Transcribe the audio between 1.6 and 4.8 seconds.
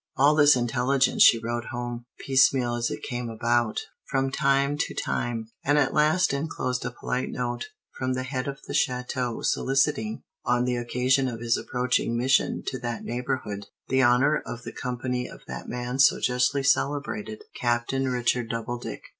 home, piecemeal as it came about, from time